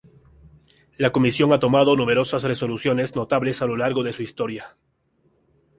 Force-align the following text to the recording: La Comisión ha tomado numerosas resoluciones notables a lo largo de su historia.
La 0.97 1.11
Comisión 1.11 1.53
ha 1.53 1.59
tomado 1.59 1.95
numerosas 1.95 2.41
resoluciones 2.41 3.15
notables 3.15 3.61
a 3.61 3.67
lo 3.67 3.77
largo 3.77 4.01
de 4.01 4.13
su 4.13 4.23
historia. 4.23 4.75